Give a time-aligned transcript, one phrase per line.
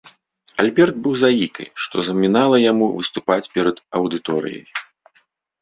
[0.61, 4.65] Альберт быў заікай, што замінала яму выступаць перад аўдыторыяй.